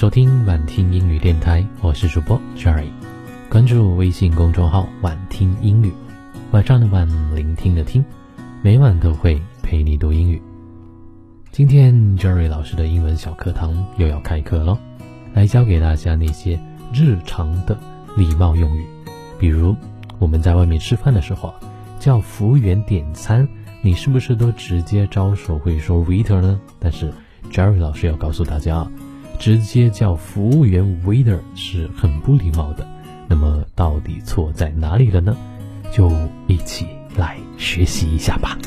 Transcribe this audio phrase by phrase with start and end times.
[0.00, 2.86] 收听晚听英语电台，我是主播 Jerry。
[3.50, 5.92] 关注微信公众号“晚听英语”，
[6.52, 8.02] 晚上的晚，聆听的听，
[8.62, 10.40] 每晚都会陪你读英语。
[11.52, 14.78] 今天 Jerry 老师的英文小课堂又要开课喽，
[15.34, 16.58] 来教给大家那些
[16.94, 17.78] 日常的
[18.16, 18.86] 礼貌用语。
[19.38, 19.76] 比如
[20.18, 21.52] 我们在外面吃饭的时候，
[21.98, 23.46] 叫服务员点餐，
[23.82, 26.58] 你是不是都直接招手会说 waiter 呢？
[26.78, 27.12] 但是
[27.52, 28.90] Jerry 老师要告诉大家啊。
[29.40, 32.86] 直接叫服务员 waiter 是很不礼貌的。
[33.26, 35.34] 那么到底错在哪里了呢？
[35.90, 36.12] 就
[36.46, 38.58] 一起来学习一下吧。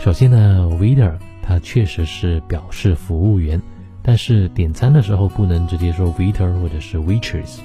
[0.00, 1.12] 首先呢，waiter
[1.42, 3.60] 它确实是表示服务员，
[4.02, 7.58] 但是点餐的时候不能直接说 waiter 或者是 waitress，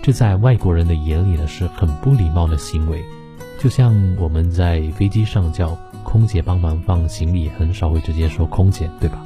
[0.00, 3.02] 这在外国人的眼里呢是很不礼貌的行为。
[3.58, 9.18] 就像我们在飞机上叫空姐帮忙放行李，很少会直接说空姐，对吧？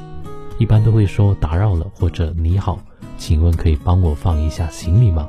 [0.58, 2.78] 一般都会说打扰了，或者你好，
[3.18, 5.28] 请问可以帮我放一下行李吗？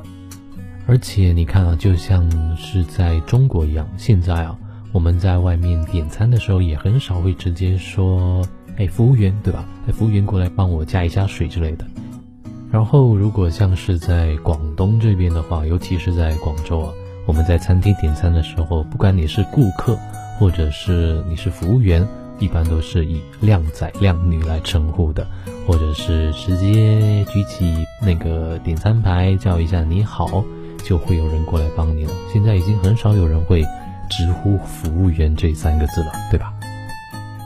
[0.86, 4.56] 而且你看啊，就像是在中国一样，现在啊，
[4.92, 8.46] 我们在外面点餐的时候也很少会直接说，
[8.78, 9.66] 哎，服务员，对吧？
[9.88, 11.86] 哎，服务员过来帮我加一下水之类的。
[12.70, 16.94] 然后如果像是在广东这边的话，尤其是在广州啊，
[17.26, 19.98] 我们在餐厅点餐的时候，不管你是顾客，
[20.38, 22.06] 或者是你是服务员。
[22.40, 25.26] 一般都是以靓仔靓女来称呼的，
[25.66, 30.44] 或者是直接举起那个点餐牌叫一下你好，
[30.84, 32.12] 就会有人过来帮你了。
[32.32, 33.64] 现在已经很少有人会
[34.10, 36.54] 直呼服务员这三个字了，对吧？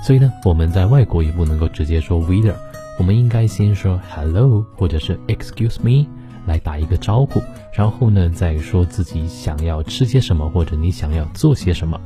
[0.03, 2.55] 所以呢，我们在外国也不能够直接说 waiter，
[2.97, 6.08] 我们应该先说 hello 或者是 excuse me
[6.45, 7.41] 来打一个招呼，
[7.73, 11.99] 然后呢再说自己想要吃些什么或者你想要做些什么。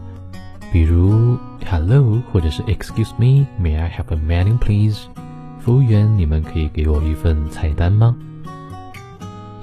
[0.71, 1.37] 比如
[1.69, 4.99] ，Hello，或者是 Excuse me，May I have a menu, please？
[5.59, 8.15] 服务员，你们可以给我一份菜单吗？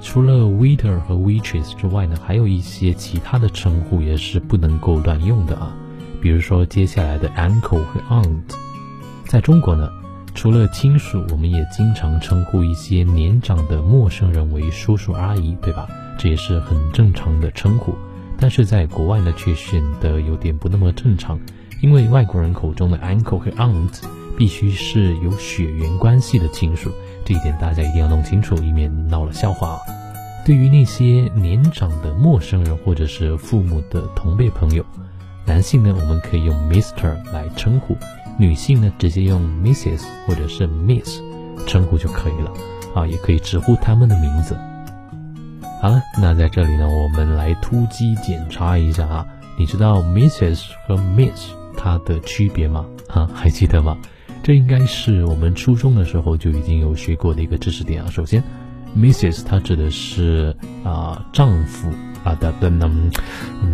[0.03, 5.73] 除了 waiter 和 waitress 之外呢，还有一些其他的称呼也是不能够乱用的啊。
[6.21, 8.41] 比如说接下来的 uncle 和 aunt，
[9.25, 9.89] 在中国呢，
[10.35, 15.87] 除了亲属，我们也经常称呼一些年长的陌生人为叔叔阿姨，对吧？
[16.19, 17.95] 这也是很正常的称呼。
[18.39, 21.37] 但是在国外呢，却显得有点不那么正常，
[21.81, 24.01] 因为外国人口中的 uncle 和 aunt
[24.37, 26.89] 必须是有血缘关系的亲属，
[27.25, 29.79] 这一点大家一定要弄清楚，以免闹了笑话啊。
[30.45, 34.85] 对于那些年长的陌生人或者是父母的同辈朋友，
[35.45, 37.93] 男性呢，我们可以用 Mister 来称呼；
[38.39, 41.19] 女性呢，直接用 Mrs 或者是 Miss
[41.67, 42.53] 称呼就可以了。
[42.95, 44.57] 啊，也可以直呼他们的名字。
[45.81, 49.25] 好了，那在这里呢，我们来突击检查一下啊，
[49.57, 52.85] 你知道 Mrs 和 Miss 它的区别吗？
[53.07, 53.97] 啊，还记得吗？
[54.43, 58.09] 这应该是我们初中的时候就已经有学过的一个知识点啊。
[58.11, 58.43] 首先
[58.93, 60.53] ，Mrs 它指的是
[60.83, 61.89] 啊丈夫
[62.25, 63.09] 啊的的嗯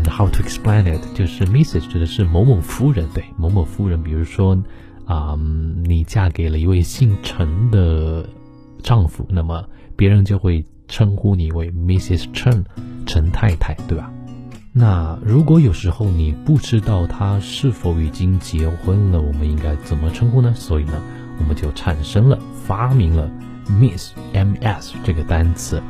[0.07, 1.01] ，How to explain it？
[1.15, 4.03] 就是 Mrs 指的是某某夫人，对，某某夫人。
[4.03, 4.55] 比如说
[5.05, 5.35] 啊，
[5.83, 8.29] 你嫁给了一位姓陈的
[8.83, 10.63] 丈夫，那么别人就会。
[10.87, 12.31] 称呼你为 Mrs.
[12.33, 12.63] Chen，
[13.05, 14.11] 陈太太，对吧？
[14.71, 20.53] 那如果有时候你不知道她是否已经结婚了，我们应该怎么称呼呢？
[20.53, 21.01] 所以呢，
[21.39, 23.29] 我们就产生了、发明了
[23.69, 24.93] Miss M.S.
[25.03, 25.81] 这个单词。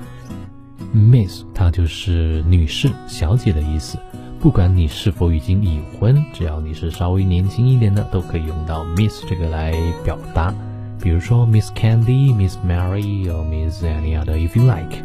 [0.94, 3.97] Miss 它就是女士、小姐的意思。
[4.39, 9.73] 不管你是否已经已婚，只要你是稍微年轻一点的，都可以用到 Miss 这个来
[10.03, 10.53] 表达。
[11.00, 15.03] 比如说 Miss Candy、Miss Mary 或 Miss any other if you like。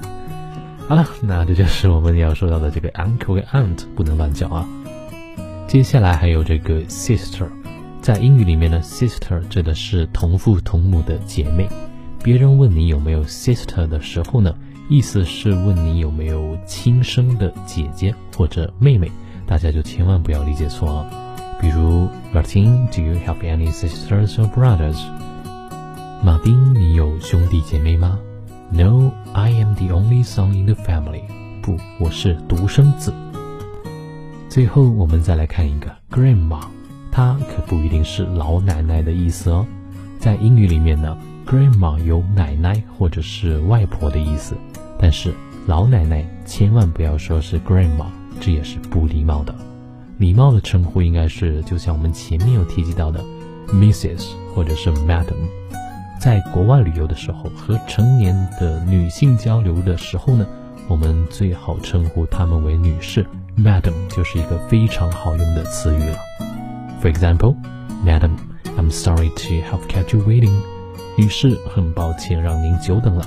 [0.89, 4.67] 好了，那这就是我们要说到的这个 uncle 和 aunt 不能乱叫啊。
[5.69, 7.47] 接下来还有这个 sister，
[8.00, 11.69] 在英语里面呢，sister 指的是同父同母的姐妹。
[12.23, 14.53] 别人问你有没有 sister 的时候呢，
[14.89, 19.11] 意思是问你有没有亲生的姐姐或者妹妹，
[19.47, 21.06] 大家就千万不要理解错啊。
[21.61, 24.99] 比如 Martin，Do you have any sisters or brothers？
[26.22, 28.19] 马丁，你有兄弟姐妹吗
[28.70, 31.22] ？No, I am the only son in the family.
[31.62, 33.11] 不，我是独生子。
[34.46, 36.61] 最后，我们再来看一个 grandma，
[37.11, 39.67] 它可不一定是老奶奶的意思哦。
[40.19, 44.55] 在英语里面呢，grandma 有奶奶或者是外婆的意思，
[44.99, 45.32] 但是
[45.66, 48.05] 老奶奶千万不要说是 grandma，
[48.43, 49.55] 这也是不礼貌的。
[50.19, 53.25] 礼貌的称呼应该是，就像我们前面有提及到的
[53.69, 55.49] ，Mrs 或者是 Madam。
[56.20, 60.46] 在国外旅游的时候，和成年的女性交流的时候呢，
[60.87, 63.26] 我们最好称呼她们为女士
[63.56, 66.19] ，Madam 就是一个非常好用的词语了。
[67.00, 67.56] For example,
[68.05, 68.32] Madam,
[68.76, 70.52] I'm sorry to have kept you waiting.
[71.17, 73.25] 女士，很抱歉让您久等了。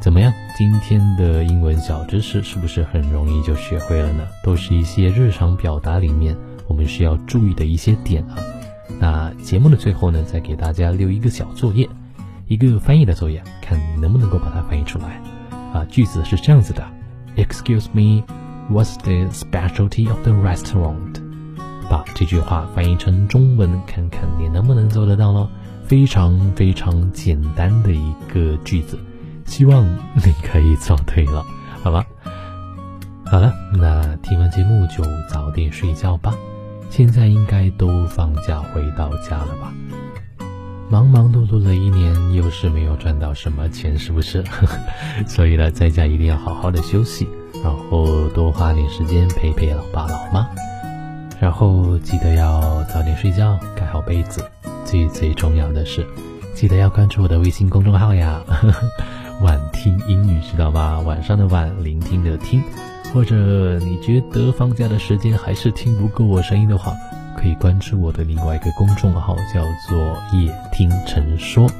[0.00, 0.32] 怎么样？
[0.56, 4.28] 今天的英文小知识是不是很容易就学会了呢？
[4.44, 6.36] 都是一些日常表达里面
[6.68, 8.38] 我们需要注意的一些点啊。
[9.02, 11.88] 那节目的最后呢，再给大家留一个小作业，
[12.46, 15.20] 一个翻译的作业，看你能不能够把它翻译出来。
[15.74, 16.86] 啊，句子是这样子的
[17.34, 18.22] ：Excuse me,
[18.70, 21.20] what's the specialty of the restaurant？
[21.90, 25.48] 把这句话翻译成中文，看看你能不能做得到喽。
[25.84, 28.96] 非常非常简单的一个句子，
[29.44, 29.84] 希望
[30.14, 31.44] 你可以做对了，
[31.82, 32.06] 好吧？
[33.26, 36.32] 好了，那听完节目就早点睡觉吧。
[36.94, 39.72] 现在应该都放假回到家了吧？
[40.90, 44.44] 忙忙碌碌的一年，又是没有赚到什么钱，是不是？
[45.26, 47.26] 所以呢，在家一定要好好的休息，
[47.64, 50.46] 然后多花点时间陪陪老爸老妈，
[51.40, 54.44] 然后记得要早点睡觉，盖好被子。
[54.84, 56.06] 最最重要的是，
[56.54, 58.38] 记得要关注我的微信公众号呀，
[59.40, 61.00] 晚听英语，知道吗？
[61.00, 62.62] 晚上的晚，聆听的听。
[63.12, 66.94] 或者你觉得放假的时间还是听不够我声音的话，
[67.36, 69.98] 可以关注我的另外一个公众号，叫做
[70.32, 71.70] “夜听陈说”。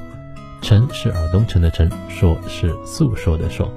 [0.61, 3.69] 陈是耳东陈的陈，说是诉说的说。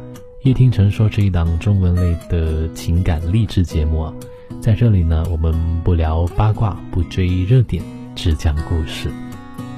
[0.43, 4.13] 夜听陈说是一档中文类的情感励志节目啊，
[4.61, 7.81] 在这里呢，我们不聊八卦，不追热点，
[8.15, 9.09] 只讲故事。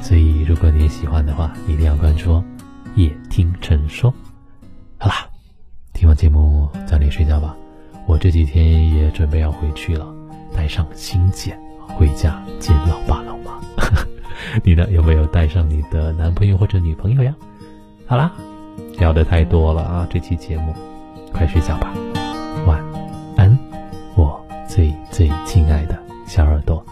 [0.02, 2.44] 所以如果你喜欢的话，一定要关注哦。
[2.96, 4.14] 夜听陈说。
[4.98, 5.30] 好啦，
[5.94, 7.56] 听完节目早点睡觉吧。
[8.08, 10.08] 我这几天也准备要回去了，
[10.56, 13.60] 带上新剪回家见老爸老妈。
[14.64, 14.88] 你呢？
[14.90, 17.36] 有没有带上你的男朋友或者女朋友呀？
[18.06, 18.32] 好啦，
[18.98, 20.08] 聊的太多了啊！
[20.10, 20.74] 这期节目，
[21.34, 21.94] 快睡觉吧，
[22.66, 22.82] 晚
[23.36, 23.56] 安，
[24.16, 26.84] 我最最亲爱的小耳朵，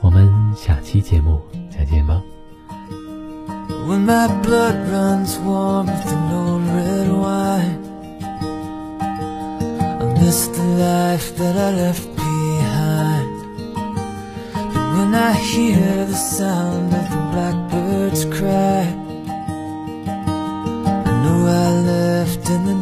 [0.00, 2.20] 我们下期节目再见吧。
[10.24, 13.32] miss the life that I left behind.
[14.74, 18.82] But when I hear the sound of the blackbirds cry
[21.08, 22.78] I know I left in the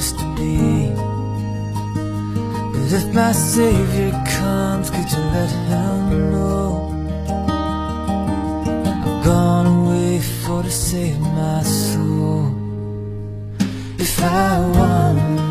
[0.00, 0.56] used to be.
[2.96, 6.68] If my savior comes, could you let him know?
[9.04, 12.46] I've gone away for to save my soul.
[13.98, 15.49] If I want